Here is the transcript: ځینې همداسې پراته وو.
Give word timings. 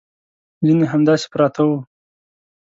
ځینې 0.65 0.85
همداسې 0.93 1.27
پراته 1.31 1.61
وو. 1.67 1.77